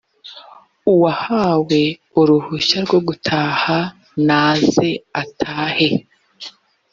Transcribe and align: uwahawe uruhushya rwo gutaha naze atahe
uwahawe 0.91 1.81
uruhushya 2.19 2.77
rwo 2.85 2.99
gutaha 3.07 3.77
naze 4.27 4.89
atahe 5.21 5.89